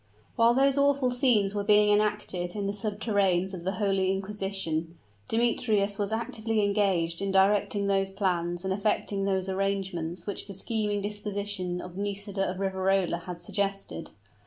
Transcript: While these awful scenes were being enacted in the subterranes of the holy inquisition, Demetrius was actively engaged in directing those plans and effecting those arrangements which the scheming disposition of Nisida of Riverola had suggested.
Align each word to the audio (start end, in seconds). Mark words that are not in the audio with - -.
While 0.35 0.55
these 0.55 0.79
awful 0.79 1.11
scenes 1.11 1.53
were 1.53 1.63
being 1.63 1.93
enacted 1.93 2.55
in 2.55 2.65
the 2.65 2.73
subterranes 2.73 3.53
of 3.53 3.63
the 3.63 3.73
holy 3.73 4.11
inquisition, 4.11 4.97
Demetrius 5.29 5.99
was 5.99 6.11
actively 6.11 6.65
engaged 6.65 7.21
in 7.21 7.31
directing 7.31 7.85
those 7.85 8.09
plans 8.09 8.65
and 8.65 8.73
effecting 8.73 9.25
those 9.25 9.47
arrangements 9.47 10.25
which 10.25 10.47
the 10.47 10.55
scheming 10.55 11.03
disposition 11.03 11.79
of 11.81 11.97
Nisida 11.97 12.49
of 12.49 12.57
Riverola 12.59 13.17
had 13.27 13.39
suggested. 13.43 14.09